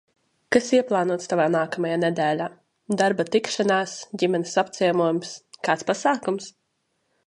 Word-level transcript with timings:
Kas 0.53 0.69
ieplānots 0.77 1.29
tavā 1.33 1.45
nākamajā 1.55 1.99
nedēļā– 2.05 2.49
darba 3.03 3.29
tikšanās, 3.37 3.97
ģimenes 4.25 4.59
apciemojums, 4.67 5.39
kāds 5.71 5.91
pasākums? 5.93 6.55